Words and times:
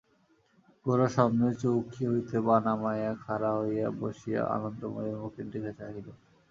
গোরা 0.85 1.07
সামনের 1.15 1.53
চৌকি 1.61 2.03
হইতে 2.05 2.37
পা 2.45 2.55
নামাইয়া 2.65 3.11
খাড়া 3.23 3.51
হইয়া 3.59 3.87
বসিয়া 3.99 4.41
আনন্দময়ীর 4.55 5.17
মুখের 5.21 5.47
দিকে 5.53 5.71
চাহিল। 5.77 6.07